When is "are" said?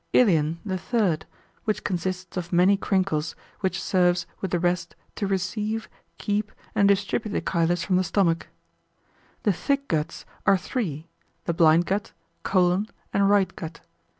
10.47-10.57